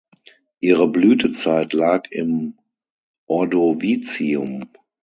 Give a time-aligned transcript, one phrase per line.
[0.61, 2.57] Ihre Blütezeit lag im
[3.27, 4.71] Ordovizium.